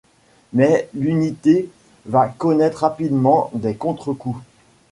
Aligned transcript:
Mais 0.53 0.89
l'unité 0.95 1.69
va 2.07 2.27
connaître 2.27 2.79
rapidement 2.79 3.51
des 3.53 3.75
contre-coups. 3.75 4.41